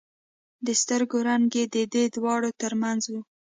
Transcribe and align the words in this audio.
د 0.65 0.67
سترګو 0.81 1.17
رنگ 1.27 1.49
يې 1.59 1.63
د 1.73 1.77
دې 1.93 2.03
دواړو 2.15 2.49
تر 2.61 2.73
منځ 2.81 3.01
و. 3.11 3.13